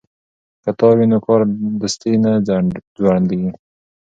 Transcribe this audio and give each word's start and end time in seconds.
که 0.63 0.71
تار 0.79 0.95
وي 0.99 1.07
نو 1.11 1.17
کارډستي 1.25 2.13
نه 2.23 2.31
ځوړندیږي. 2.97 3.51